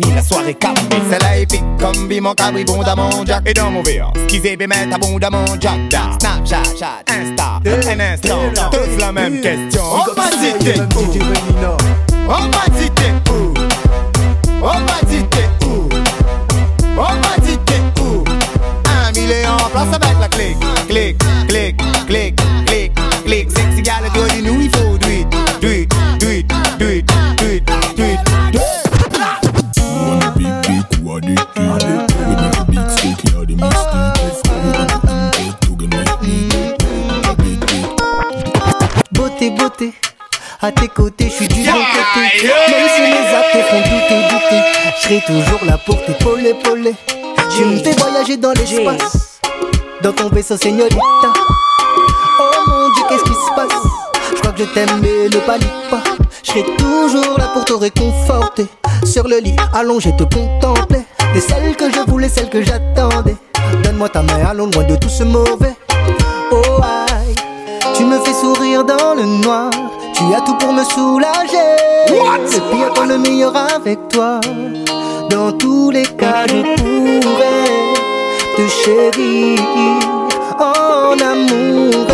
finit 0.00 0.14
la 0.14 0.22
soirée 0.22 0.54
calmée 0.54 0.78
C'est 1.10 1.22
la 1.22 1.38
épique, 1.38 1.64
comme 1.78 2.08
bimon 2.08 2.34
cabri 2.34 2.64
bon 2.64 2.82
mon 2.96 3.24
jack. 3.24 3.42
Et 3.46 3.54
dans 3.54 3.70
mon 3.70 3.82
VR, 3.82 4.12
skizzé 4.26 4.56
bémet 4.56 4.92
abondamment 4.92 5.44
jack. 5.60 5.88
Da 5.90 6.16
Snapchat, 6.20 6.76
chat, 6.78 7.04
Insta, 7.08 7.60
un 7.66 8.00
instant. 8.00 8.70
Tous 8.70 9.00
la 9.00 9.12
même 9.12 9.40
question. 9.40 9.82
On 9.82 10.14
va 10.14 10.30
citer. 10.30 10.80
où? 10.80 11.78
On 12.28 12.48
va 12.48 12.78
citer 12.78 13.12
où? 13.30 13.54
On 14.62 14.66
va 14.66 14.98
citer 15.08 15.48
où? 15.64 15.88
On 16.96 17.02
va 17.02 17.46
citer 17.46 17.80
où? 18.00 18.24
Un 18.86 19.12
million 19.12 19.52
en 19.52 19.68
place 19.70 19.94
avec 19.94 20.20
la 20.20 20.28
clique 20.28 20.56
Clique, 20.88 21.18
clique, 21.48 21.76
clique, 22.06 22.36
clique, 22.36 22.39
à 40.62 40.72
tes 40.72 40.88
côtés, 40.88 41.28
je 41.30 41.34
suis 41.34 41.48
du 41.48 41.62
bon 41.62 41.72
côté. 41.72 42.46
Même 42.46 42.88
si 42.94 43.00
mes 43.02 43.34
actes 43.34 43.68
font 43.68 43.80
douter, 43.80 44.22
douter, 44.30 44.62
je 44.96 45.02
serai 45.02 45.20
toujours 45.26 45.64
là 45.64 45.78
pour 45.86 46.04
t'épauler, 46.04 46.50
épauler. 46.50 46.94
Tu 47.56 47.64
me 47.64 47.78
fais 47.78 47.92
voyager 47.92 48.36
dans 48.36 48.52
l'espace, 48.52 49.40
dans 50.02 50.12
ton 50.12 50.28
vaisseau, 50.28 50.56
señorita. 50.56 50.98
Oh 52.38 52.50
mon 52.66 52.90
dieu, 52.92 53.02
qu'est-ce 53.08 53.24
qui 53.24 53.32
se 53.32 53.54
passe? 53.56 53.82
Je 54.34 54.40
crois 54.40 54.52
que 54.52 54.58
je 54.60 54.64
t'aime, 54.64 55.00
mais 55.00 55.28
ne 55.28 55.40
panique 55.40 55.68
pas. 55.90 56.02
Je 56.44 56.50
serai 56.50 56.64
toujours 56.76 57.38
là 57.38 57.50
pour 57.54 57.64
te 57.64 57.72
réconforter. 57.72 58.66
Sur 59.04 59.28
le 59.28 59.38
lit, 59.38 59.56
allongé, 59.74 60.14
te 60.16 60.24
contempler. 60.24 61.00
T'es 61.32 61.40
celle 61.40 61.74
que 61.74 61.90
je 61.90 62.00
voulais, 62.10 62.28
celle 62.28 62.50
que 62.50 62.62
j'attendais. 62.62 63.36
Donne-moi 63.82 64.08
ta 64.10 64.22
main, 64.22 64.44
allons 64.50 64.66
loin 64.66 64.84
de 64.84 64.96
tout 64.96 65.08
ce 65.08 65.22
mauvais. 65.22 65.74
Oh 66.50 66.80
aïe, 66.82 67.34
tu 67.96 68.04
me 68.04 68.18
fais 68.20 68.34
sourire 68.34 68.84
dans 68.84 69.14
le 69.14 69.24
noir. 69.24 69.70
Tu 70.14 70.34
as 70.34 70.40
tout 70.42 70.54
pour 70.54 70.72
me 70.72 70.84
soulager. 70.84 71.76
Le 72.08 72.58
pire 72.70 72.92
pour 72.94 73.04
le 73.04 73.18
meilleur 73.18 73.54
avec 73.56 74.08
toi. 74.08 74.40
Dans 75.30 75.52
tous 75.52 75.90
les 75.90 76.04
cas, 76.04 76.46
je 76.48 76.62
pourrais 76.62 77.94
te 78.56 78.68
chérir 78.68 79.58
en 80.58 81.12
amour. 81.18 82.06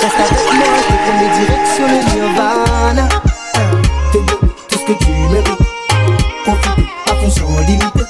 Reste 0.00 0.20
avec 0.24 0.46
moi, 0.56 0.70
je 0.76 0.86
te 0.88 0.96
promets 1.04 1.32
direction 1.38 1.86
le 1.86 1.98
nirvana. 2.12 3.08
T'es 4.12 4.18
beau, 4.20 4.38
tout 4.68 4.78
ce 4.78 4.84
que 4.84 4.92
tu 4.98 5.10
mérites. 5.32 5.64
Profiter 6.44 6.88
à 7.06 7.14
fond 7.14 7.30
sans 7.30 7.60
limite. 7.66 8.02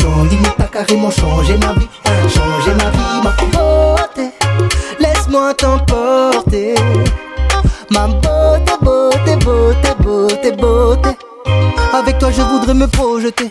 Sans 0.00 0.24
limite, 0.24 0.56
t'as 0.56 0.64
carrément 0.64 1.10
changé 1.10 1.56
ma 1.58 1.72
vie. 1.74 1.88
Changé 2.28 2.72
ma 2.74 2.90
vie, 2.90 3.20
ma 3.22 3.30
beauté. 3.52 4.30
Laisse-moi 4.98 5.54
t'emporter. 5.54 6.74
Ma 7.94 8.08
beauté, 8.08 8.72
beauté, 8.82 9.36
beauté, 9.36 9.94
beauté, 10.00 10.50
beauté. 10.52 11.10
Avec 11.92 12.18
toi, 12.18 12.30
je 12.32 12.42
voudrais 12.42 12.74
me 12.74 12.88
projeter. 12.88 13.50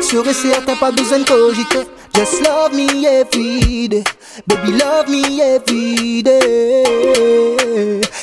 Sûr 0.00 0.26
et 0.26 0.32
certain, 0.32 0.74
pas 0.76 0.90
besoin 0.90 1.18
de 1.18 1.24
cogiter. 1.24 1.86
Just 2.14 2.40
love 2.42 2.72
me 2.74 3.06
every 3.06 3.88
day. 3.88 4.02
Baby, 4.46 4.72
love 4.78 5.08
me 5.08 5.40
every 5.42 6.22
day. 6.22 6.82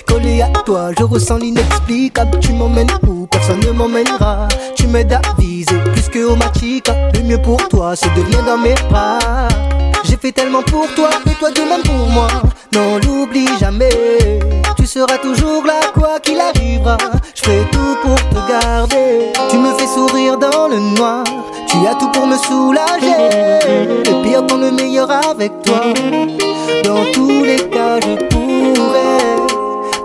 Collé 0.08 0.42
à 0.42 0.48
toi, 0.66 0.90
je 0.98 1.04
ressens 1.04 1.38
l'inexplicable. 1.38 2.40
Tu 2.40 2.52
m'emmènes 2.52 2.90
où? 3.08 3.28
Personne 3.28 3.60
ne 3.60 3.72
m'emmènera. 3.72 4.48
Tu 4.76 4.88
m'aides 4.88 5.14
à 5.14 5.22
viser 5.38 5.78
plus 5.94 6.10
que 6.10 6.26
au 6.26 6.36
Machica. 6.36 6.96
Le 7.14 7.22
mieux 7.22 7.42
pour 7.42 7.68
toi, 7.70 7.96
c'est 7.96 8.12
de 8.16 8.22
venir 8.22 8.44
dans 8.44 8.58
mes 8.58 8.74
bras. 8.90 9.20
J'ai 10.04 10.18
fait 10.18 10.32
tellement 10.32 10.64
pour 10.64 10.88
toi 10.96 11.10
et 11.30 11.36
toi 11.36 11.52
de 11.52 11.62
même 11.62 11.84
pour 11.84 12.08
moi. 12.10 12.28
Non, 12.74 12.98
l'oublie 12.98 13.48
jamais. 13.60 13.90
Seras 14.92 15.20
toujours 15.20 15.64
là, 15.68 15.82
quoi 15.94 16.20
qu'il 16.20 16.40
arrivera. 16.40 16.98
Je 17.36 17.44
ferai 17.44 17.64
tout 17.72 17.96
pour 18.02 18.16
te 18.16 18.52
garder. 18.52 19.32
Tu 19.52 19.58
me 19.60 19.72
fais 19.78 19.86
sourire 19.86 20.36
dans 20.36 20.68
le 20.68 20.80
noir. 20.80 21.24
Tu 21.68 21.78
as 21.86 21.94
tout 21.94 22.10
pour 22.10 22.26
me 22.26 22.36
soulager. 22.36 23.30
Le 23.68 24.24
pire 24.24 24.48
pour 24.48 24.58
le 24.58 24.72
meilleur 24.72 25.12
avec 25.12 25.52
toi. 25.62 25.82
Dans 26.84 27.06
tous 27.14 27.44
les 27.44 27.70
cas, 27.70 28.00
je 28.00 28.16
pourrais 28.34 29.36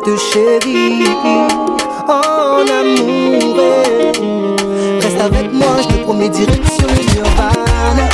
te 0.05 0.19
chérir 0.19 1.49
en 2.07 2.61
amour. 2.69 3.57
Reste 5.01 5.21
avec 5.23 5.51
moi, 5.51 5.77
je 5.81 5.97
te 5.97 6.03
promets 6.03 6.29
direction 6.29 6.89
nirvana. 6.89 8.11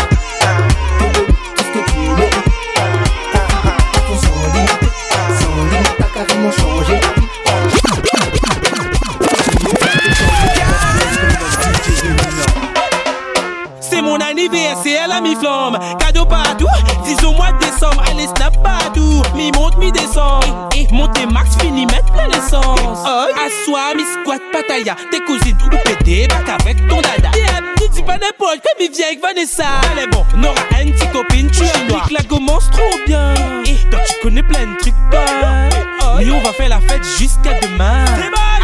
La 15.11 15.21
mi-flamme. 15.21 15.79
Cadeau 15.99 16.25
partout, 16.25 16.69
10 17.05 17.25
au 17.27 17.33
mois 17.33 17.53
de 17.53 17.59
décembre. 17.59 18.03
Allez, 18.11 18.29
snap 18.37 18.57
partout. 18.63 19.23
Mi 19.35 19.51
monte, 19.53 19.77
mi 19.79 19.93
descend. 19.93 20.45
Et 20.77 20.87
montez 20.93 21.27
max, 21.27 21.57
fini, 21.61 21.85
mettre 21.87 22.11
plein 22.13 22.29
l'essence. 22.29 23.05
Assois, 23.05 23.95
mi 23.97 24.05
squat, 24.05 24.41
pataya. 24.53 24.97
Tes 25.11 25.21
cousines 25.21 25.59
ou 25.67 25.69
pété, 25.85 26.27
bac 26.29 26.49
avec 26.61 26.77
ton 26.89 27.01
dada. 27.01 27.31
Yeah, 27.37 27.61
tu 27.77 27.89
dis 27.91 28.03
pas 28.03 28.19
n'importe 28.19 28.61
quoi, 28.63 28.73
mi 28.79 28.89
viens 28.89 29.07
avec 29.07 29.21
Vanessa. 29.21 29.65
Allez, 29.93 30.07
bon, 30.07 30.25
Nora, 30.37 30.55
une 30.83 30.93
petite 30.93 31.13
copine, 31.13 31.51
tu 31.51 31.65
es 31.65 32.15
La 32.15 32.23
commence 32.23 32.71
trop 32.71 32.99
bien. 33.07 33.35
Et 33.67 33.77
toi, 33.91 34.01
tu 34.07 34.15
connais 34.23 34.43
plein 34.43 34.67
de 34.67 34.77
trucs, 34.79 34.95
pas. 35.11 36.19
Mais 36.19 36.31
on 36.31 36.41
va 36.41 36.53
faire 36.53 36.69
la 36.69 36.81
fête 36.81 37.05
jusqu'à 37.19 37.59
demain. 37.61 38.05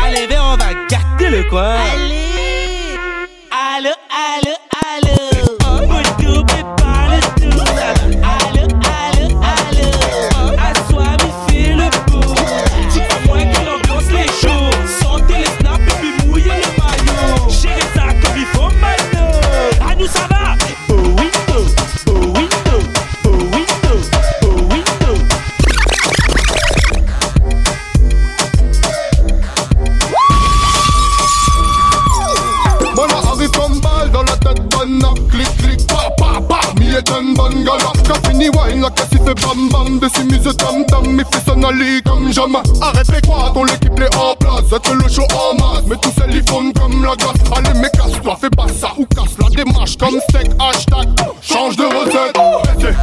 Allez, 0.05 0.27
viens, 0.29 0.45
on 0.45 0.57
va 0.57 0.75
gâter 0.89 1.31
le 1.31 1.43
coin. 1.45 1.75
Allez, 1.95 2.27
allô, 3.51 3.91
allô, 4.11 4.55
allô. 4.95 5.66
Fait 39.27 39.35
bam 39.47 39.69
bam, 39.69 39.99
de 39.99 40.33
mise 40.33 40.57
tam 40.57 40.85
tam, 40.87 41.13
mais 41.13 41.25
fait 41.25 41.43
son 41.47 41.63
ali 41.63 42.03
comme 42.03 42.33
jamais. 42.33 42.59
Arrête, 42.81 43.07
fais 43.11 43.21
quoi, 43.27 43.51
ton 43.53 43.67
équipe 43.67 43.99
est 44.01 44.15
en 44.17 44.35
place, 44.37 44.65
c'est 44.71 44.95
le 44.95 45.09
show 45.09 45.27
en 45.35 45.55
masse, 45.55 45.85
mais 45.87 45.97
tous 45.97 46.13
ces 46.13 46.43
font 46.49 46.71
comme 46.73 47.05
la 47.05 47.17
glace. 47.17 47.35
Allez, 47.57 47.79
mais 47.81 47.91
casse-toi, 47.91 48.37
fais 48.41 48.51
pas 48.51 48.67
ça 48.69 48.93
ou 48.97 49.07
casse 49.07 49.37
la 49.39 49.49
démarche 49.51 49.97
comme 49.97 50.21
steak, 50.29 50.51
hashtag, 50.61 51.09
change 51.43 51.77
de 51.77 51.85
recette. 51.85 52.37
Baissez, 52.65 52.95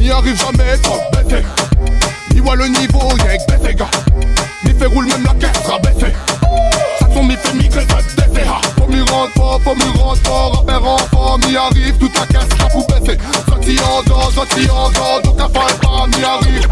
n'y 0.00 0.10
arrive 0.10 0.36
jamais, 0.36 0.76
trop 0.82 0.98
baissé. 1.12 1.44
Il 2.34 2.42
voit 2.42 2.56
le 2.56 2.68
niveau, 2.68 3.16
y'a 3.18 3.38
que 3.38 3.72
gars. 3.72 3.90
Mi 4.64 4.72
fait 4.72 4.86
roule 4.86 5.06
même 5.06 5.24
la 5.24 5.34
caisse, 5.34 5.66
rabaissé. 5.66 6.12
Ça 6.98 7.06
son 7.14 7.24
mi 7.24 7.36
fait 7.36 7.54
migrer, 7.54 7.86
ça 7.88 7.98
défait. 8.16 8.46
Faut 8.78 8.86
m'y 8.86 9.00
rendre 9.00 9.30
fort, 9.36 9.60
faut 9.62 9.74
m'y 9.74 9.98
rendre 9.98 10.20
fort. 10.24 10.52
Rappel 10.56 10.86
enfant, 10.86 11.38
m'y 11.38 11.56
arrive, 11.56 11.96
toute 11.98 12.18
la 12.18 12.26
caisse, 12.26 12.58
la 12.58 12.66
See 13.70 13.78
all 13.78 14.02
drar, 14.02 14.30
så 14.30 14.46
see 14.54 14.68
all 14.68 14.92
jag 14.92 15.24
look 15.24 15.24
då 15.24 15.30
kan 15.38 15.50
fan 15.54 15.70
fan 15.82 16.10
jag 16.22 16.69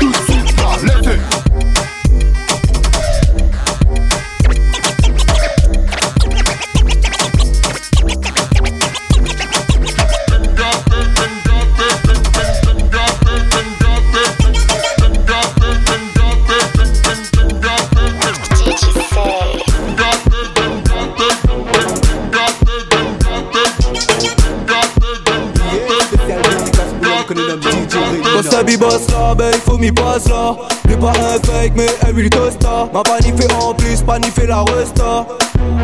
La 28.50 28.62
boss 28.62 29.06
là, 29.10 29.34
ben 29.34 29.50
il 29.52 29.60
faut 29.60 29.78
m'y 29.78 29.92
passe 29.92 30.28
là. 30.28 30.56
N'est 30.88 30.96
pas 30.96 31.10
un 31.10 31.38
fake 31.46 31.72
mais 31.76 31.86
un 32.06 32.12
huile 32.12 32.30
tosta 32.30 32.88
Ma 32.92 33.02
fait 33.04 33.52
en 33.52 33.74
plus, 33.74 34.02
panif 34.02 34.34
fait 34.34 34.46
la 34.46 34.62
resta. 34.62 35.26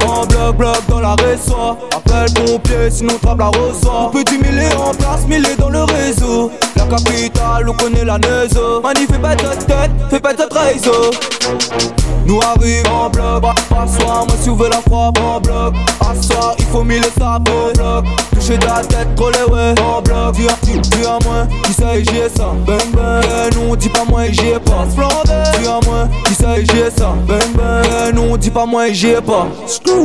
En 0.07 0.27
bloc 0.27 0.57
bloc 0.57 0.79
dans 0.89 1.01
la 1.01 1.15
réseau 1.15 1.77
Appelle 1.95 2.33
pompier 2.35 2.91
sinon 2.91 3.19
trappe 3.21 3.39
la 3.41 3.49
reçoit 3.49 4.11
Petit 4.13 4.39
mêlé 4.39 4.69
en 4.77 4.95
place, 4.95 5.27
mêlé 5.27 5.57
dans 5.59 5.69
le 5.69 5.83
réseau. 5.85 6.51
La 6.77 6.85
capitale, 6.87 7.69
on 7.69 7.73
connaît 7.75 8.05
la 8.05 8.19
neuse 8.19 8.51
fait 8.51 9.19
pas 9.19 9.35
de 9.35 9.43
tête, 9.43 9.91
fais 10.11 10.21
pas 10.21 10.33
de 10.33 10.43
réseau 10.43 11.11
nous 12.27 12.41
arrive 12.41 12.87
en 12.93 13.11
bloc, 13.11 13.45
soir, 13.99 14.25
moi 14.27 14.37
si 14.41 14.49
vous 14.49 14.63
la 14.65 14.81
frappe 14.81 15.19
en 15.21 15.41
bloc. 15.41 15.75
Il 16.59 16.65
faut 16.67 16.83
mille 16.85 17.05
sables 17.19 17.51
en 17.51 17.73
bloc. 17.73 18.05
Toucher 18.33 18.59
ta 18.59 18.83
tête, 18.83 19.09
coller 19.17 19.45
ouais 19.51 19.75
en 19.81 20.01
bloc. 20.03 20.35
Dis 20.35 20.49
à, 20.49 20.57
dis, 20.63 20.79
dis 20.79 21.07
à 21.07 21.19
moi, 21.25 21.47
qui 21.65 21.73
ça 21.73 21.97
et 21.97 22.05
j'ai 22.05 22.29
ça. 22.29 22.53
Ben 22.67 22.79
ben, 22.95 23.21
eh 23.23 23.55
non, 23.55 23.75
dis 23.75 23.89
pas 23.89 24.05
moi 24.09 24.27
et 24.27 24.33
j'y 24.33 24.49
ai 24.49 24.59
pas. 24.59 24.87
Dis 24.87 25.67
à 25.67 25.81
moi, 25.87 26.09
qui 26.27 26.35
ça 26.35 26.59
et 26.59 26.65
j'ai 26.65 26.91
ça. 26.91 27.15
Ben 27.27 27.39
ben, 27.55 27.83
eh 28.09 28.13
non, 28.13 28.37
dis 28.37 28.51
pas 28.51 28.67
moi 28.67 28.89
et 28.89 28.95
j'y 28.95 29.09
ai 29.09 29.21
pas. 29.21 29.47
Screw 29.67 30.05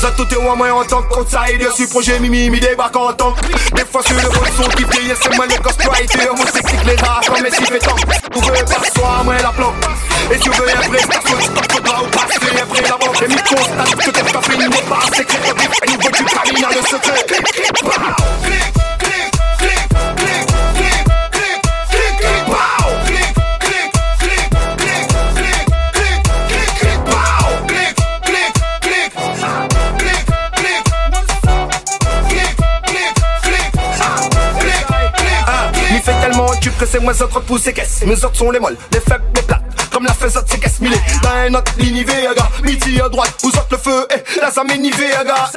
ça 0.00 0.10
tout 0.16 0.26
est 0.34 0.38
moi 0.38 0.72
en 0.72 0.84
tant 0.84 1.02
qu'outsider 1.02 1.68
Sur 1.74 1.88
projet 1.88 2.18
Mimi, 2.18 2.50
mi 2.50 2.60
débarque 2.60 2.96
en 2.96 3.12
tant 3.12 3.34
Des 3.74 3.84
fois 3.84 4.02
sur 4.02 4.16
le 4.16 4.28
bon 4.28 4.44
son 4.56 4.68
qui 4.70 4.84
paye, 4.84 5.12
c'est 5.20 5.36
moi 5.36 5.46
le 5.46 5.56
ghostwriter. 5.62 6.28
Moi 6.36 6.46
c'est 6.52 6.62
que 6.62 6.86
les 6.86 6.96
rats 6.96 7.20
comme 7.26 7.36
si 7.50 7.64
fait 7.64 7.78
tant 7.78 7.94
Tu 8.32 8.40
veux 8.40 8.64
pas 8.64 8.82
soi, 8.94 9.22
moi 9.24 9.34
la 9.40 9.50
planque 9.50 9.84
Et 10.32 10.38
tu 10.38 10.50
veux 10.50 10.68
un 10.68 10.88
vrai 10.88 10.98
station, 10.98 11.36
tu 11.40 11.48
t'en 11.48 11.74
faudra 11.74 12.02
ou 12.02 12.06
passer 12.06 12.60
un 12.60 12.64
vrai 12.66 12.82
d'abord 12.82 13.22
Et 13.22 13.28
mi 13.28 13.36
constate 13.36 13.94
que 13.96 14.10
t'es 14.10 14.32
pas 14.32 14.42
fini, 14.42 14.64
n'est 14.68 14.82
pas 14.82 14.98
assez 15.10 15.24
clair 15.24 15.54
Et 15.84 15.90
niveau 15.90 16.10
du 16.10 16.24
camino, 16.24 16.68
le 16.74 16.82
secret 16.86 17.22
que 36.82 36.88
c'est 36.88 36.98
moi 36.98 37.12
autres 37.12 37.40
pousse 37.42 37.66
et 37.68 37.72
caisse. 37.72 38.02
Mes 38.04 38.24
autres 38.24 38.34
sont 38.36 38.50
les 38.50 38.58
molles, 38.58 38.76
les 38.92 38.98
faibles, 38.98 39.22
les 39.36 39.42
plates. 39.42 39.62
Comme 39.92 40.04
la 40.04 40.12
faisotte, 40.12 40.46
c'est 40.48 40.58
caisse 40.58 40.80
millé. 40.80 40.96
Dans 41.22 41.30
un 41.30 41.54
autre 41.54 41.72
ligne 41.78 42.02
Vega, 42.04 42.48
midi 42.64 43.00
à 43.00 43.08
droite, 43.08 43.32
vous 43.42 43.50
autres 43.50 43.68
le 43.70 43.76
feu, 43.76 44.06
et 44.10 44.40
là 44.40 44.50
ça 44.50 44.64
m'est 44.64 44.78
Vega. 44.78 45.50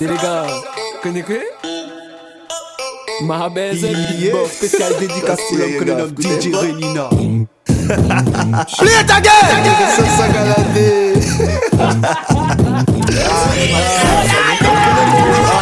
Et 0.00 0.06
les 0.06 0.16
gars, 0.16 0.46
connaissez 1.02 1.42
Ma 3.22 3.48
belle 3.48 3.76
Beatbox 3.76 4.52
spécial 4.52 4.92
dédicace 5.00 5.40
pour 5.48 5.58
l'homme 5.58 5.76
que 5.78 5.84
l'on 5.84 5.96
nomme 5.96 6.14
DJ 6.16 6.54
Renina. 6.54 7.08
Play 8.78 9.04
ta 9.06 9.20
gueule 9.20 9.32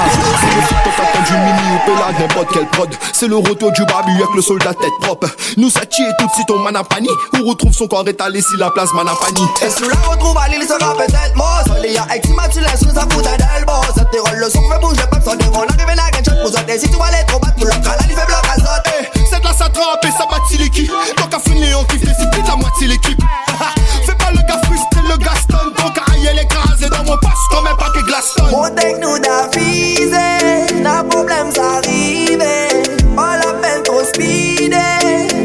du 1.25 1.33
mini 1.33 1.79
ou 1.89 2.21
n'importe 2.21 2.49
quel 2.53 2.67
prod. 2.67 2.89
C'est 3.13 3.29
le 3.29 3.37
retour 3.37 3.73
du 3.73 3.85
babu 3.87 4.13
avec 4.15 4.35
le 4.35 4.43
soldat 4.43 4.75
tête 4.75 4.93
propre. 5.01 5.29
Nous 5.57 5.71
ça 5.71 5.87
tue 5.87 6.03
tout 6.19 6.27
de 6.27 6.33
suite 6.33 6.51
au 6.51 6.59
manapani. 6.59 7.09
On 7.41 7.49
retrouve 7.49 7.73
son 7.73 7.87
corps 7.87 8.07
étalé 8.07 8.41
si 8.41 8.57
la 8.59 8.71
place 8.71 8.93
manapani. 8.93 9.43
Et 9.63 9.71
sous 9.71 9.89
la 9.89 9.97
retrouve 10.09 10.37
à 10.39 10.49
l'île 10.49 10.67
sera 10.67 10.95
peut-être 10.95 11.37
mort 11.37 11.63
Soleil 11.67 11.97
à 11.99 12.17
Exima, 12.17 12.49
tu 12.49 12.61
laisses 12.61 12.83
nous 12.83 12.99
à 12.99 13.03
foutre 13.03 13.31
d'elle 13.37 13.65
Bon, 13.67 13.81
ça 13.97 14.05
te 14.05 14.17
roule 14.19 14.39
le 14.39 14.51
son, 14.51 14.63
fait 14.69 14.79
bouger 14.81 15.07
pas 15.11 15.21
sans 15.21 15.37
devant 15.37 15.65
L'arrivée 15.65 15.95
la 15.97 16.11
gagne, 16.11 16.41
pour 16.43 16.51
sauter 16.51 16.79
Si 16.79 16.89
tu 16.91 16.97
vas 16.97 17.11
les 17.11 17.25
trop 17.27 17.39
battre, 17.39 17.55
nous 17.59 17.67
l'autre 17.67 17.91
à 17.91 17.97
la 17.97 18.03
fait 18.03 18.27
bloc 18.27 18.45
à 18.51 18.55
sauter 18.57 19.09
C'est 19.31 19.41
de 19.41 19.45
la 19.45 19.53
s'attrape 19.53 20.05
et 20.05 20.11
ça 20.11 20.27
bâtit 20.31 20.59
l'équipe. 20.59 20.91
Tant 21.17 21.27
qu'à 21.27 21.39
finir, 21.39 21.81
on 21.81 21.85
kiffe, 21.85 22.03
c'est 22.05 22.31
plus 22.31 22.43
de 22.43 22.49
la 22.49 22.57
moitié 22.57 22.87
l'équipe. 22.89 23.21
Fais 24.07 24.15
pas 24.15 24.31
le 24.31 24.39
gars 24.39 24.61
frustré, 24.65 25.01
le 25.09 25.17
Gaston. 25.17 25.73
Tant 25.77 25.91
qu'à 25.91 26.03
aïe, 26.13 26.39
écrasé 26.41 26.89
dans 26.89 27.05
mon 27.05 27.17
poste 27.19 27.49
comme 27.51 27.67
un 27.67 27.75
paquet 27.75 28.03
Glaston. 28.07 28.47
Protège 28.49 28.97
nous 29.01 29.19
d'affiser, 29.19 30.34
n'a 30.85 31.03
problème 31.03 31.51
ça 31.51 31.79
arrive 31.79 32.45
On 33.17 33.23
l'appelle 33.23 33.83
trop 33.85 34.05
speedé, 34.05 34.77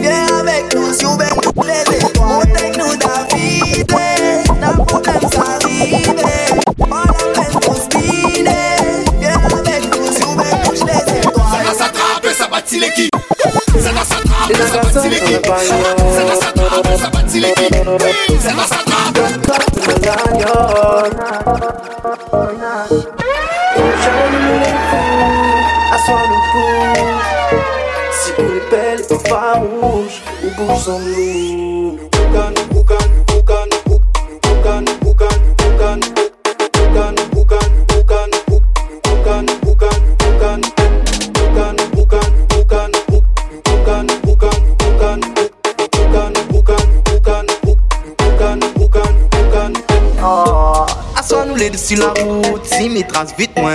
viens 0.02 0.28
eh. 0.28 0.40
avec 0.40 0.76
nous 0.76 0.94
si 0.94 1.06
on 1.06 1.16
veut 1.16 1.26
les 1.66 1.96
étoiles 1.96 2.12
Protège 2.14 2.78
nous 2.78 2.96
d'affiser, 2.98 3.86
eh. 3.90 4.60
n'a 4.60 4.74
problème 4.74 5.30
ça 5.32 5.44
arrive 5.56 6.16
On 6.80 6.96
l'appelle 6.96 7.62
trop 7.62 7.76
speedé, 7.76 8.52
viens 9.20 9.32
eh. 9.32 9.54
avec 9.54 9.98
nous 9.98 10.12
si 10.12 10.24
on 10.26 10.36
veut 10.36 10.44
les 10.44 10.92
Ça 10.92 11.16
étoiles 11.16 11.66
va 11.66 11.74
s'attraper, 11.74 12.34
ça 12.38 12.48
bâtit 12.48 12.80
l'équipe. 12.80 13.16
Ça 13.82 13.92
va 13.94 14.04
s'attraper, 14.04 14.68
ça 14.72 14.82
bâtit 14.82 15.10
l'équipe. 15.10 15.46
Ça 15.46 16.26
va 16.26 16.36
s'attraper, 16.36 16.98
ça 17.02 17.10
bâtit 17.10 17.40
l'équipe. 17.40 17.76
Ça 18.42 18.54
va 18.54 18.64
s'attraper. 18.64 18.79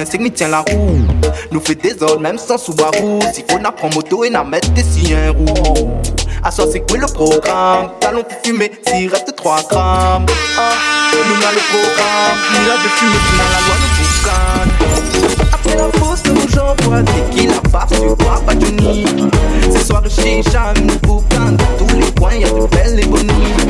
5 0.04 0.20
m'y 0.20 0.30
tient 0.30 0.48
la 0.48 0.60
roue. 0.60 0.98
Nous 1.50 1.60
fait 1.60 1.74
des 1.74 2.02
ordres 2.02 2.20
même 2.20 2.38
sans 2.38 2.58
Subaru. 2.58 3.20
Si 3.32 3.44
on 3.52 3.64
apprend 3.64 3.90
moto 3.94 4.24
et 4.24 4.30
n'a 4.30 4.44
mettre 4.44 4.70
des 4.70 4.82
siens 4.82 5.32
roux. 5.32 5.90
À 6.42 6.50
soi, 6.50 6.66
c'est 6.70 6.80
quoi 6.80 6.98
le 6.98 7.06
programme? 7.06 7.90
Talons 8.00 8.22
pour 8.22 8.38
fumer 8.44 8.70
s'il 8.86 9.08
reste 9.08 9.34
3 9.34 9.62
grammes. 9.70 10.26
Ah, 10.58 10.72
nous 11.12 11.40
n'a 11.40 11.52
le 11.52 11.60
programme. 11.70 12.38
Mirage 12.52 12.82
de 12.82 12.88
fumée, 12.88 13.20
tu 13.26 13.36
n'as 13.36 13.50
la 13.50 13.60
loi 13.66 13.76
de 13.82 13.88
Boucan. 13.96 14.68
Après 15.52 15.76
la 15.76 15.88
pause, 15.98 16.22
nous 16.26 16.48
j'envoie 16.54 17.02
des 17.02 17.22
qu'il 17.34 17.50
a 17.50 17.60
part 17.70 17.88
sur 17.88 18.16
toi, 18.18 18.42
pas 18.44 18.52
Johnny. 18.52 19.06
Ce 19.72 19.86
soir, 19.86 20.02
le 20.02 20.10
chicha, 20.10 20.74
une 20.76 20.94
boucan. 20.98 21.52
Dans 21.52 21.86
tous 21.86 21.96
les 21.96 22.12
coins, 22.20 22.34
y'a 22.34 22.50
de 22.50 22.66
belles 22.66 23.00
et. 23.00 23.63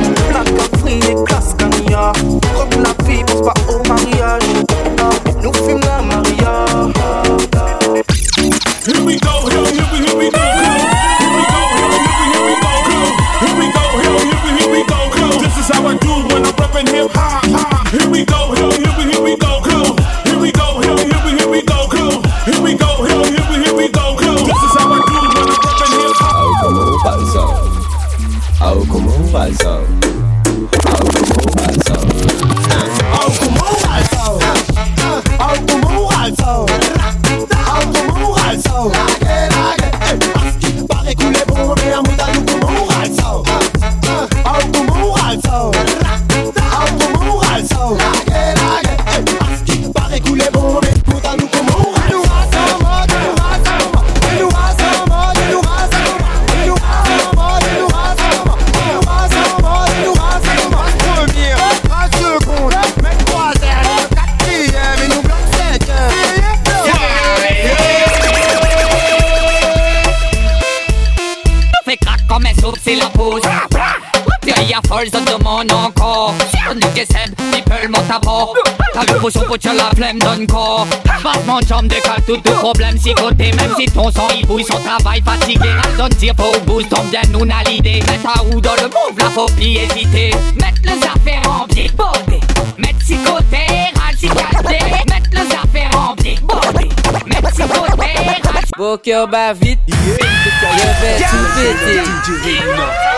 Faut 79.31 79.39
pote 79.39 79.65
la 79.65 79.89
flemme, 79.95 80.19
donne 80.19 80.45
corps. 80.45 80.85
Battement 81.23 81.59
de 81.59 81.65
jambe 81.65 81.87
de 81.87 81.95
calque, 81.95 82.25
tout 82.27 82.53
problème 82.59 82.95
si 82.99 83.11
côté 83.15 83.51
Même 83.53 83.73
si 83.75 83.85
ton 83.87 84.11
sang 84.11 84.27
il 84.37 84.45
bouille, 84.45 84.63
son 84.63 84.77
travail 84.77 85.19
fatigué. 85.25 85.67
Elle 85.83 85.97
donne 85.97 86.13
tir, 86.15 86.33
faut 86.37 86.59
boost, 86.67 86.89
tombe 86.89 87.09
d'un 87.09 87.27
nous 87.31 87.51
à 87.51 87.67
l'idée. 87.67 88.01
Mettre 88.01 88.27
à 88.27 88.43
dans 88.43 88.75
le 88.75 88.83
move, 88.83 89.17
la 89.17 89.29
faut 89.31 89.47
plus 89.47 89.77
hésiter 89.77 90.29
Mettre 90.61 90.81
les 90.83 91.03
affaires 91.03 91.41
en 91.49 91.65
pied 91.65 91.89
body 91.97 92.39
Mettre 92.77 92.99
si 93.03 93.15
côté, 93.17 93.65
radicalité 93.99 94.85
Mettre 95.09 95.29
les 95.31 95.55
affaires 95.55 95.99
en 95.99 96.15
pied 96.15 96.37
body 96.43 96.89
Mettre 97.25 97.49
si 97.55 97.61
côté, 97.63 98.11
radicalité 98.15 98.77
Beau 98.77 98.97
cœur 98.99 99.27
bat 99.27 99.53
vite, 99.53 99.79
je 99.87 99.95
vais 99.95 101.17
tout 101.17 101.47
péter 101.55 102.01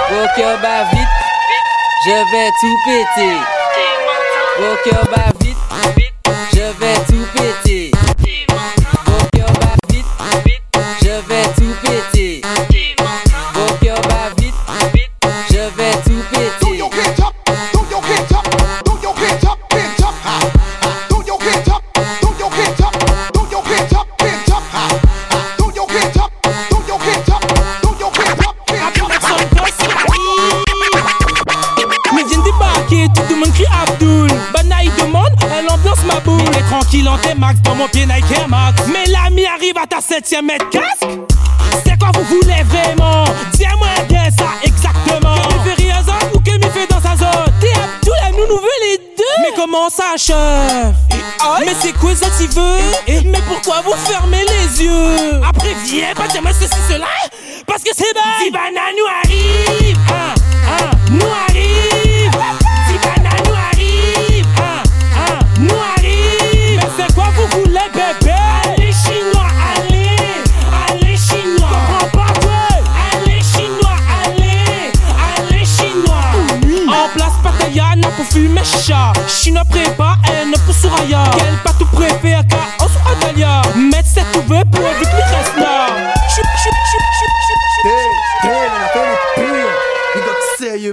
Beau 0.10 0.26
cœur 0.38 0.58
bat 0.62 0.86
vite, 0.94 1.08
je 2.06 2.12
vais 2.12 2.50
tout 2.62 2.78
péter. 2.86 3.38
Beau 4.58 4.90
cœur 4.90 5.04
bat 5.14 5.34
vite 5.42 5.47
I 5.70 6.07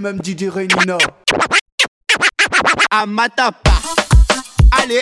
même 0.04 0.20
Didier 0.20 0.50
Reynina. 0.50 0.98
Amatapa, 2.90 3.72
allez. 4.82 5.00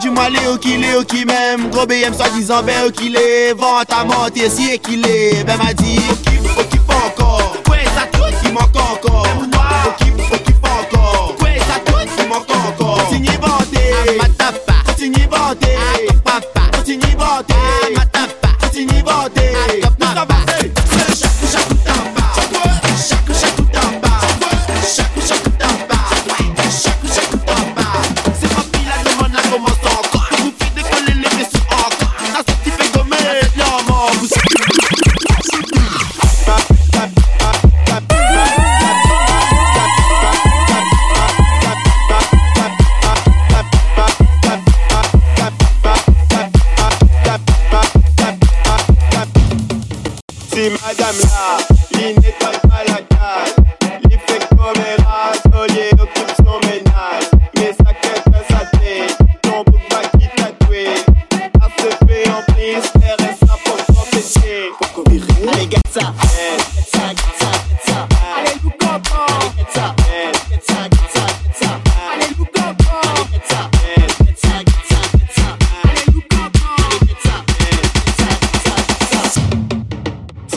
du 0.00 0.10
mal 0.10 0.32
au 0.48 0.56
qu'il 0.58 0.84
est, 0.84 1.04
qui 1.06 1.24
même 1.24 1.70
Gros 1.70 1.84
BM 1.84 2.14
soi-disant, 2.14 2.62
ben 2.62 2.86
au 2.86 2.90
qu'il 2.90 3.16
est 3.16 3.52
Vente 3.52 3.92
à 3.92 4.04
monter, 4.04 4.48
si 4.48 4.70
et 4.70 4.78
qu'il 4.78 5.04
est 5.04 5.42
Ben 5.44 5.56
m'a 5.56 5.74
dit, 5.74 5.98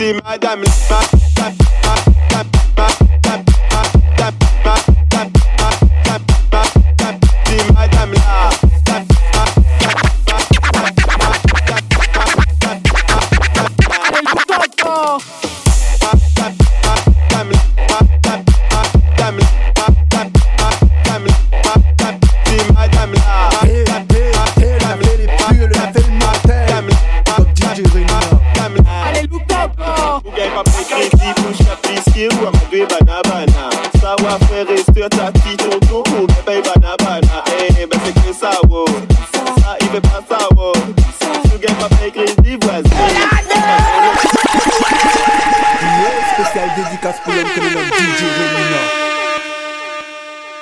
see 0.02 0.20
my 0.24 0.36
diamond, 0.38 0.68
my, 0.90 1.08
my, 1.38 1.71